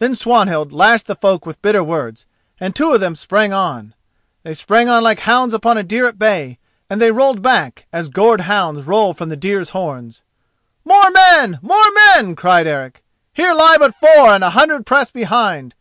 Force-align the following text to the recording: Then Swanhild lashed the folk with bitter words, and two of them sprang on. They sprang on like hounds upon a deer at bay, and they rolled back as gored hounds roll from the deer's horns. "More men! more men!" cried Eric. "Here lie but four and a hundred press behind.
Then 0.00 0.14
Swanhild 0.14 0.70
lashed 0.70 1.06
the 1.06 1.16
folk 1.16 1.46
with 1.46 1.62
bitter 1.62 1.82
words, 1.82 2.26
and 2.60 2.76
two 2.76 2.92
of 2.92 3.00
them 3.00 3.16
sprang 3.16 3.54
on. 3.54 3.94
They 4.42 4.52
sprang 4.52 4.90
on 4.90 5.02
like 5.02 5.20
hounds 5.20 5.54
upon 5.54 5.78
a 5.78 5.82
deer 5.82 6.06
at 6.06 6.18
bay, 6.18 6.58
and 6.90 7.00
they 7.00 7.10
rolled 7.10 7.40
back 7.40 7.86
as 7.90 8.10
gored 8.10 8.42
hounds 8.42 8.84
roll 8.84 9.14
from 9.14 9.30
the 9.30 9.34
deer's 9.36 9.70
horns. 9.70 10.20
"More 10.84 11.10
men! 11.10 11.58
more 11.62 11.86
men!" 12.14 12.36
cried 12.36 12.66
Eric. 12.66 13.02
"Here 13.32 13.54
lie 13.54 13.76
but 13.78 13.94
four 13.94 14.28
and 14.28 14.44
a 14.44 14.50
hundred 14.50 14.84
press 14.84 15.10
behind. 15.10 15.74